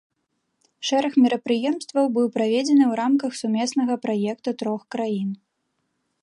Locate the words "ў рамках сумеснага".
2.91-3.93